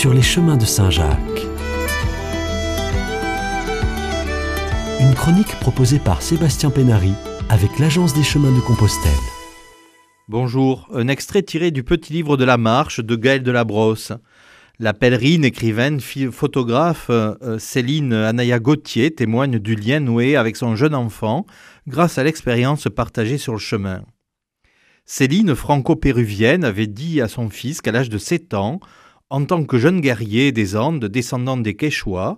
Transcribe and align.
sur 0.00 0.14
les 0.14 0.22
chemins 0.22 0.56
de 0.56 0.64
Saint-Jacques. 0.64 1.46
Une 4.98 5.14
chronique 5.14 5.54
proposée 5.60 5.98
par 5.98 6.22
Sébastien 6.22 6.70
Pénary 6.70 7.12
avec 7.50 7.78
l'Agence 7.78 8.14
des 8.14 8.22
chemins 8.22 8.50
de 8.50 8.60
Compostelle. 8.60 9.12
Bonjour, 10.26 10.88
un 10.94 11.06
extrait 11.08 11.42
tiré 11.42 11.70
du 11.70 11.84
petit 11.84 12.14
livre 12.14 12.38
de 12.38 12.46
la 12.46 12.56
marche 12.56 13.00
de 13.00 13.14
Gaël 13.14 13.42
de 13.42 13.50
la 13.50 13.64
Brosse. 13.64 14.12
La 14.78 14.94
pèlerine, 14.94 15.44
écrivaine, 15.44 16.00
photographe 16.00 17.08
euh, 17.10 17.58
Céline 17.58 18.14
Anaya 18.14 18.58
Gauthier 18.58 19.10
témoigne 19.10 19.58
du 19.58 19.74
lien 19.74 20.00
noué 20.00 20.34
avec 20.34 20.56
son 20.56 20.76
jeune 20.76 20.94
enfant 20.94 21.44
grâce 21.86 22.16
à 22.16 22.24
l'expérience 22.24 22.88
partagée 22.88 23.36
sur 23.36 23.52
le 23.52 23.58
chemin. 23.58 24.02
Céline, 25.04 25.54
franco-péruvienne, 25.54 26.64
avait 26.64 26.86
dit 26.86 27.20
à 27.20 27.28
son 27.28 27.50
fils 27.50 27.82
qu'à 27.82 27.92
l'âge 27.92 28.08
de 28.08 28.16
7 28.16 28.54
ans, 28.54 28.80
en 29.30 29.44
tant 29.44 29.64
que 29.64 29.78
jeune 29.78 30.00
guerrier 30.00 30.50
des 30.50 30.76
Andes 30.76 31.04
descendant 31.04 31.56
des 31.56 31.74
Quechua, 31.74 32.36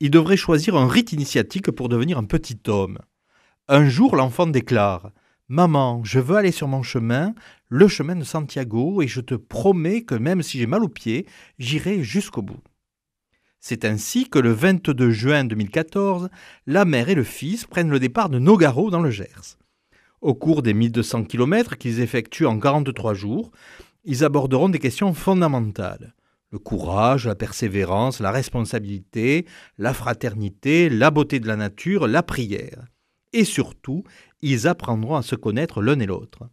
il 0.00 0.10
devrait 0.10 0.36
choisir 0.36 0.74
un 0.76 0.88
rite 0.88 1.12
initiatique 1.12 1.70
pour 1.70 1.88
devenir 1.88 2.18
un 2.18 2.24
petit 2.24 2.58
homme. 2.66 2.98
Un 3.68 3.88
jour, 3.88 4.16
l'enfant 4.16 4.48
déclare 4.48 5.12
Maman, 5.48 6.02
je 6.04 6.18
veux 6.18 6.36
aller 6.36 6.50
sur 6.50 6.68
mon 6.68 6.82
chemin, 6.82 7.34
le 7.68 7.86
chemin 7.86 8.16
de 8.16 8.24
Santiago, 8.24 9.00
et 9.02 9.06
je 9.06 9.20
te 9.20 9.34
promets 9.34 10.02
que 10.02 10.14
même 10.14 10.42
si 10.42 10.58
j'ai 10.58 10.66
mal 10.66 10.82
aux 10.82 10.88
pieds, 10.88 11.26
j'irai 11.58 12.02
jusqu'au 12.02 12.42
bout. 12.42 12.62
C'est 13.60 13.84
ainsi 13.84 14.28
que 14.28 14.38
le 14.38 14.52
22 14.52 15.10
juin 15.10 15.44
2014, 15.44 16.28
la 16.66 16.84
mère 16.84 17.08
et 17.08 17.14
le 17.14 17.24
fils 17.24 17.64
prennent 17.64 17.90
le 17.90 18.00
départ 18.00 18.28
de 18.28 18.38
Nogaro 18.38 18.90
dans 18.90 19.00
le 19.00 19.10
Gers. 19.10 19.56
Au 20.20 20.34
cours 20.34 20.62
des 20.62 20.74
1200 20.74 21.24
km 21.24 21.76
qu'ils 21.76 22.00
effectuent 22.00 22.46
en 22.46 22.58
43 22.58 23.14
jours, 23.14 23.52
ils 24.04 24.24
aborderont 24.24 24.68
des 24.68 24.78
questions 24.78 25.14
fondamentales. 25.14 26.14
Le 26.54 26.60
courage, 26.60 27.26
la 27.26 27.34
persévérance, 27.34 28.20
la 28.20 28.30
responsabilité, 28.30 29.44
la 29.76 29.92
fraternité, 29.92 30.88
la 30.88 31.10
beauté 31.10 31.40
de 31.40 31.48
la 31.48 31.56
nature, 31.56 32.06
la 32.06 32.22
prière. 32.22 32.84
Et 33.32 33.42
surtout, 33.42 34.04
ils 34.40 34.68
apprendront 34.68 35.16
à 35.16 35.22
se 35.22 35.34
connaître 35.34 35.82
l'un 35.82 35.98
et 35.98 36.06
l'autre. 36.06 36.48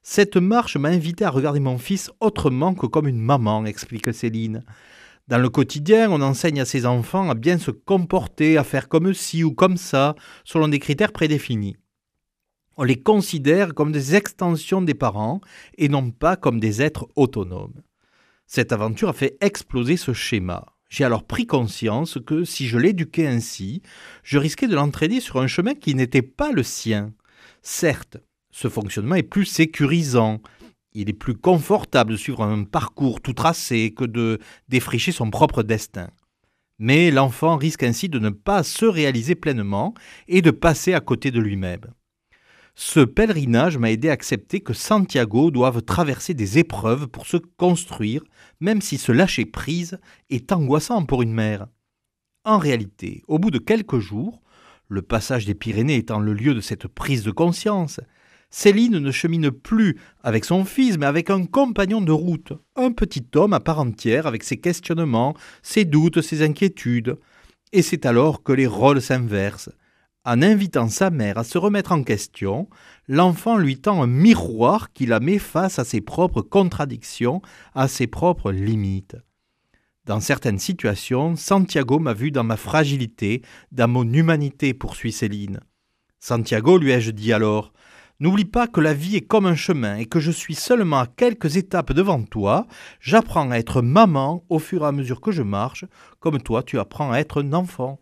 Cette 0.00 0.36
marche 0.36 0.76
m'a 0.76 0.90
invité 0.90 1.24
à 1.24 1.30
regarder 1.30 1.58
mon 1.58 1.76
fils 1.76 2.12
autrement 2.20 2.72
que 2.74 2.86
comme 2.86 3.08
une 3.08 3.18
maman, 3.18 3.64
explique 3.64 4.14
Céline. 4.14 4.62
Dans 5.26 5.38
le 5.38 5.48
quotidien, 5.48 6.08
on 6.12 6.22
enseigne 6.22 6.60
à 6.60 6.64
ses 6.64 6.86
enfants 6.86 7.28
à 7.28 7.34
bien 7.34 7.58
se 7.58 7.72
comporter, 7.72 8.58
à 8.58 8.62
faire 8.62 8.88
comme 8.88 9.12
ci 9.12 9.42
ou 9.42 9.52
comme 9.52 9.76
ça, 9.76 10.14
selon 10.44 10.68
des 10.68 10.78
critères 10.78 11.12
prédéfinis. 11.12 11.76
On 12.76 12.84
les 12.84 13.02
considère 13.02 13.74
comme 13.74 13.90
des 13.90 14.14
extensions 14.14 14.82
des 14.82 14.94
parents 14.94 15.40
et 15.78 15.88
non 15.88 16.12
pas 16.12 16.36
comme 16.36 16.60
des 16.60 16.80
êtres 16.80 17.08
autonomes. 17.16 17.82
Cette 18.46 18.72
aventure 18.72 19.08
a 19.08 19.12
fait 19.12 19.36
exploser 19.40 19.96
ce 19.96 20.12
schéma. 20.12 20.66
J'ai 20.92 21.04
alors 21.04 21.24
pris 21.24 21.46
conscience 21.46 22.18
que 22.26 22.44
si 22.44 22.66
je 22.66 22.76
l'éduquais 22.76 23.26
ainsi, 23.26 23.80
je 24.22 24.36
risquais 24.36 24.68
de 24.68 24.74
l'entraîner 24.74 25.20
sur 25.20 25.40
un 25.40 25.46
chemin 25.46 25.74
qui 25.74 25.94
n'était 25.94 26.20
pas 26.20 26.52
le 26.52 26.62
sien. 26.62 27.14
Certes, 27.62 28.18
ce 28.50 28.68
fonctionnement 28.68 29.14
est 29.14 29.22
plus 29.22 29.46
sécurisant. 29.46 30.42
Il 30.92 31.08
est 31.08 31.14
plus 31.14 31.34
confortable 31.34 32.12
de 32.12 32.16
suivre 32.18 32.42
un 32.42 32.64
parcours 32.64 33.22
tout 33.22 33.32
tracé 33.32 33.94
que 33.96 34.04
de 34.04 34.38
défricher 34.68 35.12
son 35.12 35.30
propre 35.30 35.62
destin. 35.62 36.10
Mais 36.78 37.10
l'enfant 37.10 37.56
risque 37.56 37.84
ainsi 37.84 38.10
de 38.10 38.18
ne 38.18 38.28
pas 38.28 38.62
se 38.62 38.84
réaliser 38.84 39.34
pleinement 39.34 39.94
et 40.28 40.42
de 40.42 40.50
passer 40.50 40.92
à 40.92 41.00
côté 41.00 41.30
de 41.30 41.40
lui-même. 41.40 41.86
Ce 42.74 43.00
pèlerinage 43.00 43.76
m'a 43.76 43.90
aidé 43.90 44.08
à 44.08 44.12
accepter 44.12 44.60
que 44.60 44.72
Santiago 44.72 45.50
doive 45.50 45.82
traverser 45.82 46.34
des 46.34 46.58
épreuves 46.58 47.06
pour 47.06 47.26
se 47.26 47.36
construire, 47.36 48.22
même 48.60 48.80
si 48.80 48.96
ce 48.96 49.12
lâcher 49.12 49.44
prise 49.44 49.98
est 50.30 50.52
angoissant 50.52 51.04
pour 51.04 51.22
une 51.22 51.34
mère. 51.34 51.66
En 52.44 52.58
réalité, 52.58 53.22
au 53.28 53.38
bout 53.38 53.50
de 53.50 53.58
quelques 53.58 53.98
jours, 53.98 54.42
le 54.88 55.02
passage 55.02 55.46
des 55.46 55.54
Pyrénées 55.54 55.96
étant 55.96 56.18
le 56.18 56.32
lieu 56.32 56.54
de 56.54 56.60
cette 56.60 56.88
prise 56.88 57.22
de 57.22 57.30
conscience, 57.30 58.00
Céline 58.50 58.98
ne 58.98 59.10
chemine 59.10 59.50
plus 59.50 59.98
avec 60.22 60.44
son 60.44 60.66
fils, 60.66 60.98
mais 60.98 61.06
avec 61.06 61.30
un 61.30 61.46
compagnon 61.46 62.02
de 62.02 62.12
route, 62.12 62.52
un 62.76 62.92
petit 62.92 63.24
homme 63.34 63.54
à 63.54 63.60
part 63.60 63.80
entière 63.80 64.26
avec 64.26 64.44
ses 64.44 64.58
questionnements, 64.58 65.34
ses 65.62 65.86
doutes, 65.86 66.20
ses 66.20 66.42
inquiétudes. 66.42 67.18
Et 67.72 67.80
c'est 67.80 68.04
alors 68.04 68.42
que 68.42 68.52
les 68.52 68.66
rôles 68.66 69.00
s'inversent. 69.00 69.70
En 70.24 70.40
invitant 70.40 70.88
sa 70.88 71.10
mère 71.10 71.36
à 71.36 71.42
se 71.42 71.58
remettre 71.58 71.90
en 71.90 72.04
question, 72.04 72.68
l'enfant 73.08 73.56
lui 73.56 73.80
tend 73.80 74.02
un 74.02 74.06
miroir 74.06 74.92
qui 74.92 75.04
la 75.04 75.18
met 75.18 75.38
face 75.38 75.80
à 75.80 75.84
ses 75.84 76.00
propres 76.00 76.42
contradictions, 76.42 77.42
à 77.74 77.88
ses 77.88 78.06
propres 78.06 78.52
limites. 78.52 79.16
Dans 80.04 80.20
certaines 80.20 80.60
situations, 80.60 81.34
Santiago 81.34 81.98
m'a 81.98 82.12
vu 82.12 82.30
dans 82.30 82.44
ma 82.44 82.56
fragilité, 82.56 83.42
dans 83.72 83.88
mon 83.88 84.04
humanité, 84.12 84.74
poursuit 84.74 85.10
Céline. 85.10 85.58
Santiago, 86.20 86.78
lui 86.78 86.92
ai-je 86.92 87.10
dit 87.10 87.32
alors, 87.32 87.72
n'oublie 88.20 88.44
pas 88.44 88.68
que 88.68 88.80
la 88.80 88.94
vie 88.94 89.16
est 89.16 89.26
comme 89.26 89.46
un 89.46 89.56
chemin 89.56 89.96
et 89.96 90.06
que 90.06 90.20
je 90.20 90.30
suis 90.30 90.54
seulement 90.54 91.00
à 91.00 91.08
quelques 91.08 91.56
étapes 91.56 91.92
devant 91.92 92.22
toi. 92.22 92.68
J'apprends 93.00 93.50
à 93.50 93.58
être 93.58 93.82
maman 93.82 94.44
au 94.48 94.60
fur 94.60 94.84
et 94.84 94.86
à 94.86 94.92
mesure 94.92 95.20
que 95.20 95.32
je 95.32 95.42
marche, 95.42 95.84
comme 96.20 96.40
toi 96.40 96.62
tu 96.62 96.78
apprends 96.78 97.10
à 97.10 97.18
être 97.18 97.42
un 97.42 97.52
enfant. 97.52 97.98